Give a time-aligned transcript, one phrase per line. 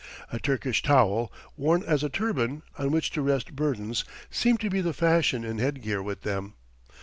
[0.31, 4.81] A Turkish towel, worn as a turban, on which to rest burdens, seemed to be
[4.81, 6.55] the fashion in head gear with them.